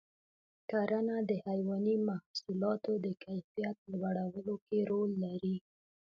کرنه 0.69 1.15
د 1.29 1.31
حیواني 1.45 1.95
محصولاتو 2.09 2.91
د 3.05 3.07
کیفیت 3.23 3.77
لوړولو 3.91 4.55
کې 4.67 4.79
رول 4.89 5.11
لري. 5.25 5.55